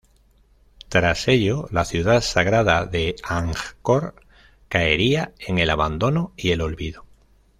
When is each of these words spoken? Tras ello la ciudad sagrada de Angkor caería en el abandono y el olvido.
Tras 0.89 1.27
ello 1.27 1.67
la 1.69 1.85
ciudad 1.85 2.21
sagrada 2.21 2.85
de 2.87 3.15
Angkor 3.23 4.15
caería 4.67 5.31
en 5.37 5.59
el 5.59 5.69
abandono 5.69 6.33
y 6.35 6.49
el 6.53 6.61
olvido. 6.61 7.05